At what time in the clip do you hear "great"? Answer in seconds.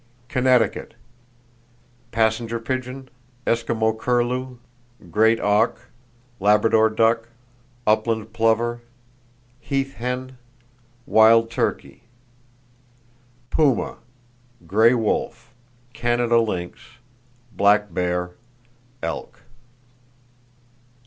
5.11-5.39